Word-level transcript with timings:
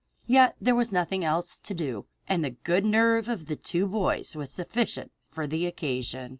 Yet 0.25 0.55
there 0.59 0.73
was 0.73 0.91
nothing 0.91 1.23
else 1.23 1.59
to 1.59 1.75
do, 1.75 2.07
and 2.27 2.43
the 2.43 2.49
good 2.63 2.83
nerve 2.83 3.29
of 3.29 3.45
the 3.45 3.55
two 3.55 3.85
boys 3.85 4.35
was 4.35 4.49
sufficient 4.49 5.11
for 5.29 5.45
the 5.45 5.67
occasion. 5.67 6.29